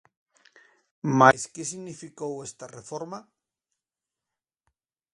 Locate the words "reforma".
2.77-3.19